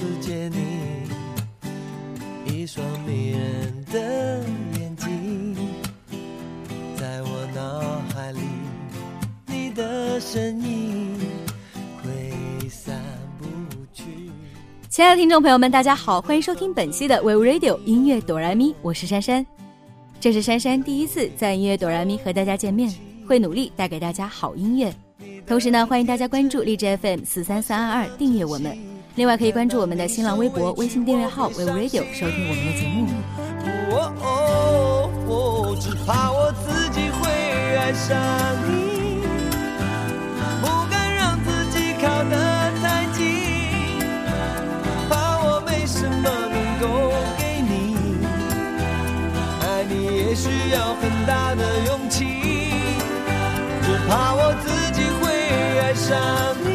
[0.00, 0.56] 次见你，
[2.46, 4.42] 一双迷人的
[4.78, 5.54] 眼睛，
[6.96, 8.40] 在我脑海里，
[9.46, 11.18] 你的身影
[12.02, 12.98] 挥散
[13.38, 13.44] 不
[13.92, 14.04] 去。
[14.88, 19.44] 亲爱的听众朋友们，大家好，欢迎收听本期的 We Radio 音乐哆来咪，我是珊珊。
[20.18, 22.90] 这是珊珊第一次在音乐哆来咪和大家见面，
[23.26, 24.90] 会努力带给大家好音乐。
[25.46, 28.89] 同时呢，欢迎大家关注荔枝 FM 四三三二二，订阅我们。
[29.16, 33.06] 另外，可以关注我们的新浪微博、微信订阅号 We Radio，收听我们的节目。
[33.90, 37.28] 哦哦哦，只怕我自己会
[37.76, 38.16] 爱上
[38.66, 39.20] 你，
[40.62, 43.98] 不敢让自己靠得太近，
[45.10, 47.74] 怕我没什么能够给你，
[49.60, 49.92] 爱你
[50.28, 52.24] 也需要很大的勇气，
[53.82, 55.28] 只怕我自己会
[55.80, 56.16] 爱上
[56.64, 56.69] 你，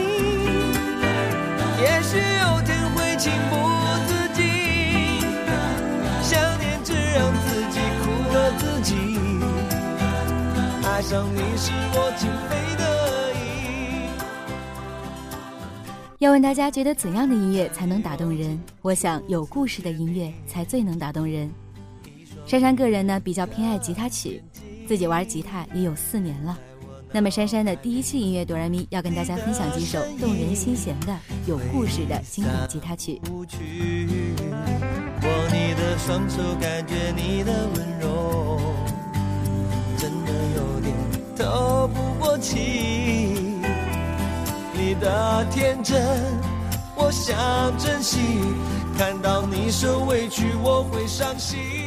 [11.06, 12.84] 上你是我情非得
[13.36, 13.38] 已。
[16.18, 18.60] 要问大家觉得怎样的音乐才能打动人？
[18.82, 21.48] 我想有故事的音乐才最能打动人。
[22.48, 24.42] 珊珊个人呢比较偏爱吉他曲，
[24.88, 26.58] 自己玩吉他也有四年了。
[27.12, 33.22] 那么珊珊的第一期音乐哆来咪要跟大家分享几首动人心弦的有故事的经典吉他曲。
[33.30, 33.46] 握
[35.54, 38.60] 你的双手，感觉你的温柔，
[44.74, 46.02] 你的天真，
[46.96, 47.36] 我想
[47.78, 48.20] 珍惜，
[48.98, 51.85] 看到你受委屈，我会伤心。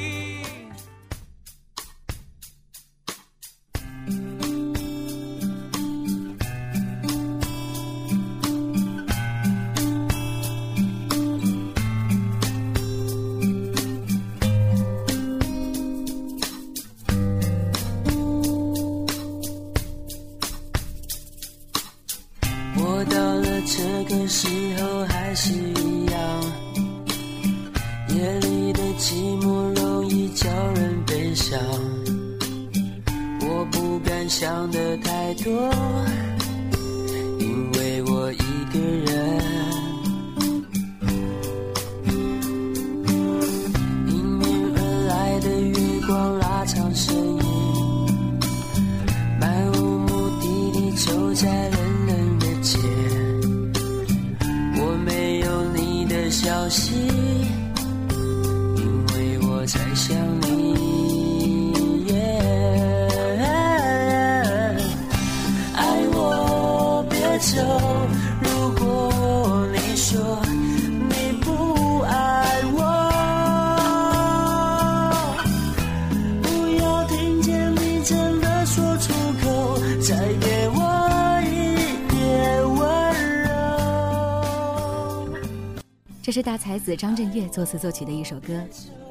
[86.48, 88.58] 大才子张震岳作词作曲的一首歌，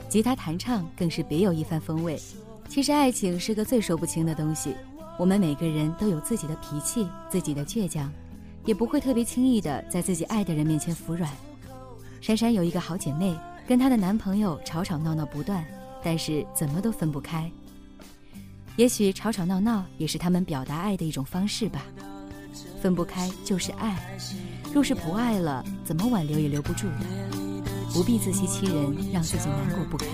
[0.10, 2.20] 吉他弹唱更是别有一番风味。
[2.68, 4.76] 其实爱情是个最说不清的东西，
[5.20, 8.12] 我们每个人都有自己的脾气、自己的倔强，
[8.66, 11.32] 也不会特别轻易的在自己爱的人面前服软。
[12.22, 13.38] 珊珊有一个好姐妹，
[13.68, 15.64] 跟她的男朋友吵吵闹闹不断，
[16.04, 17.48] 但是怎么都分不开。
[18.78, 21.86] 也许吵吵闹闹也是他们表达爱的一种方式吧。
[22.82, 23.96] 分不开就是爱，
[24.78, 27.06] 若是不爱了，怎么挽留也留不住的。
[27.92, 30.08] 不必自欺欺人，让自己难过不堪。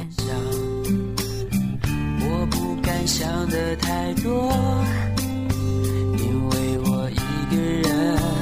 [2.22, 4.54] 我不敢想的太多，
[6.18, 8.33] 因为我一个人。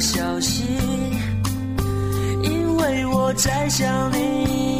[0.00, 0.64] 消息，
[2.42, 4.79] 因为我在想你。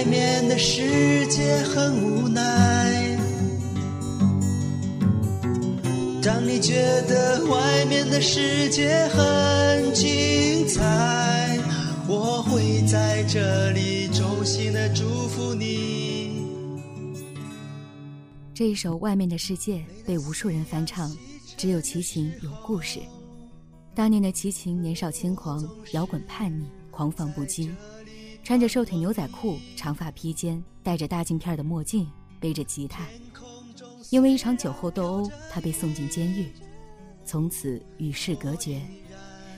[0.00, 2.40] 外面的世界很无奈。
[6.22, 11.58] 当你觉得外面的世界很精彩，
[12.08, 16.46] 我会在这里衷心的祝福你。
[18.54, 19.74] 这一首《外面的世界》
[20.06, 21.14] 被无数人翻唱，
[21.58, 23.00] 只有齐秦有故事。
[23.94, 25.62] 当年的齐秦年少轻狂，
[25.92, 27.68] 摇滚叛逆，狂放不羁，
[28.50, 32.10] 穿着瘦腿牛仔裤，长发披肩，戴着大镜片的墨镜，
[32.40, 33.06] 背着吉他。
[34.10, 36.48] 因为一场酒后斗殴，他被送进监狱，
[37.24, 38.82] 从此与世隔绝，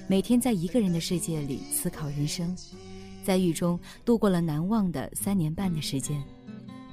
[0.07, 2.55] 每天在一个人的世界里思考人生，
[3.25, 6.23] 在狱中度过了难忘的三年半的时间。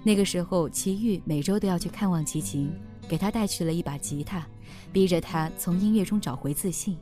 [0.01, 2.71] 那个时候，齐豫每周都要去看望齐秦，
[3.09, 4.47] 给他带去了一把吉他，
[4.93, 6.95] 逼着他从音乐中找回自信。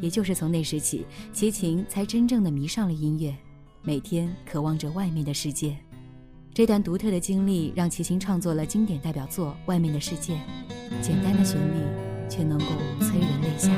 [0.00, 3.36] 也就是从那时起，齐秦才真正的迷上了音乐，
[3.82, 5.76] 每天渴望着外面的世界。
[6.52, 10.34] 这段独特的经历让齐秦创作了经典代表作《外面的世界》，
[11.00, 11.80] 简单的旋律
[12.28, 12.66] 却能够
[13.00, 13.70] 催人泪下。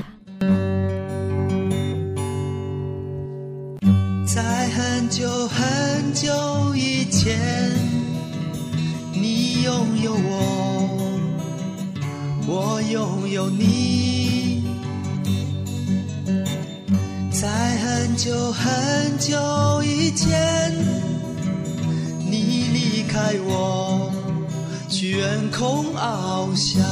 [4.27, 7.39] 在很久很久以前，
[9.13, 11.19] 你拥有我，
[12.47, 14.65] 我拥有你。
[17.31, 17.70] 在
[18.23, 20.71] 久很久以前。
[22.31, 24.13] 你离开我
[24.91, 26.83] 去远空翱翔，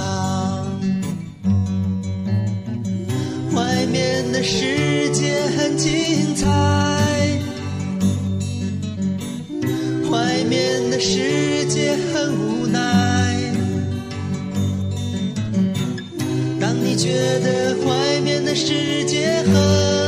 [3.53, 6.47] 外面的世界很精彩，
[10.11, 13.37] 外面的世界很无奈。
[16.59, 20.08] 当你觉得外面的世界很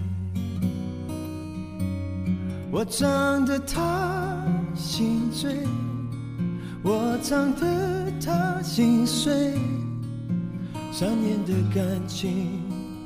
[2.73, 4.41] 我唱得他
[4.73, 5.57] 心醉，
[6.81, 9.53] 我唱得他心碎。
[10.89, 12.47] 三年的感情，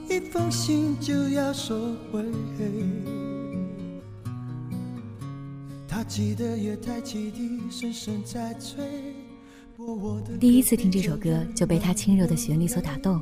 [0.08, 2.24] 一封信就要收回。
[5.88, 8.84] 他记得月台汽笛声声在催。
[10.40, 13.20] 第一次听这首歌就被他轻柔的旋律所打动，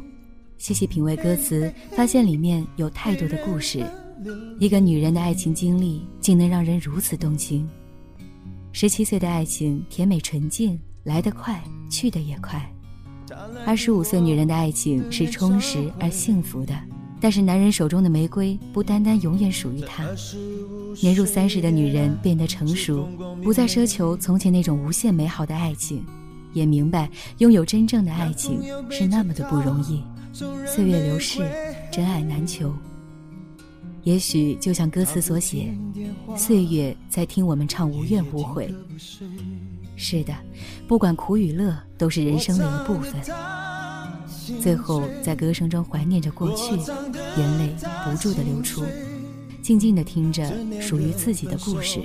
[0.58, 3.86] 细细品味歌词，发现里面有太多的故事。
[4.60, 7.68] 一个女人的爱情经历竟能让人如此动情。
[8.72, 12.68] 十七岁的爱情甜美纯净，来得快，去得也快。
[13.66, 16.74] 二十五岁女人的爱情是充实而幸福的，
[17.20, 20.04] 但是男人手中的玫瑰不单单永远属于他。
[21.02, 23.08] 年入三十的女人变得成熟，
[23.44, 26.04] 不再奢求从前那种无限美好的爱情，
[26.52, 30.04] 也明白拥有真正的爱情是那么的不容易。
[30.34, 31.42] 岁月流逝，
[31.92, 32.74] 真爱难求。
[34.04, 35.74] 也许就像歌词所写，
[36.36, 38.74] 岁月在听我们唱无怨无悔。
[39.96, 40.34] 是的，
[40.88, 43.14] 不管苦与乐，都是人生的一部分。
[44.62, 46.76] 最后，在歌声中怀念着过去，
[47.38, 48.84] 眼泪不住的流出，
[49.62, 52.02] 静静的听着属于自己的故事。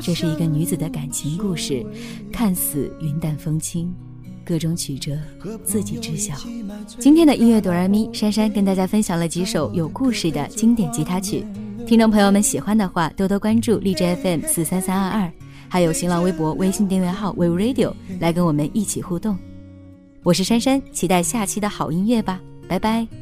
[0.00, 1.84] 这是一个女子的感情故事，
[2.32, 3.92] 看似云淡风轻，
[4.44, 5.12] 各种曲折
[5.64, 6.34] 自己知晓。
[6.98, 11.44] 今天的音乐哆来咪，珊珊跟大家分享了几首有故事的经典吉他曲。
[11.86, 15.32] 听众朋友们喜欢的话，多多关注荔枝 FM 四三三二二，
[15.68, 19.36] 还有新浪微博、微信订阅号 We Radio，来跟我们一起互动。
[20.22, 23.21] 我是珊珊，期待下期的好音乐吧，拜拜。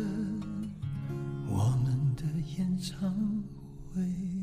[2.81, 3.43] 常
[3.93, 4.40] 回。